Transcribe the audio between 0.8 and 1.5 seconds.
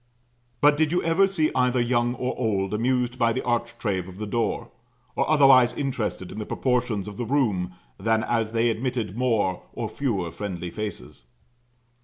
you ever